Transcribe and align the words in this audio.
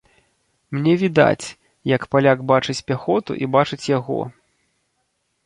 Мне 0.77 0.93
відаць, 1.01 1.47
як 1.95 2.01
паляк 2.15 2.41
бачыць 2.53 2.79
пяхоту 2.89 3.31
і 3.45 3.53
бачыць 3.59 3.83
яго. 3.97 4.19